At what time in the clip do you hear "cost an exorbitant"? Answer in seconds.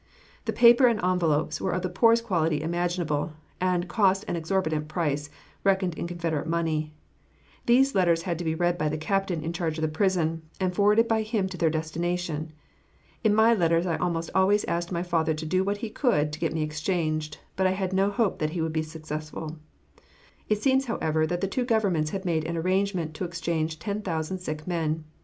3.87-4.87